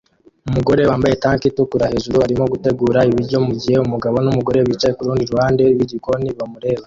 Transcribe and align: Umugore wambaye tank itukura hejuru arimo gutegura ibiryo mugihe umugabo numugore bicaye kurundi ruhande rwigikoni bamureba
Umugore 0.49 0.81
wambaye 0.89 1.13
tank 1.23 1.41
itukura 1.49 1.91
hejuru 1.93 2.17
arimo 2.25 2.43
gutegura 2.53 2.99
ibiryo 3.09 3.37
mugihe 3.47 3.77
umugabo 3.85 4.15
numugore 4.19 4.59
bicaye 4.69 4.93
kurundi 4.97 5.23
ruhande 5.31 5.61
rwigikoni 5.73 6.29
bamureba 6.37 6.79